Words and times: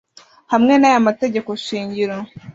hamwe 0.51 0.73
n 0.81 0.83
aya 0.89 1.07
mategeko 1.07 1.49
shingiro 1.65 2.17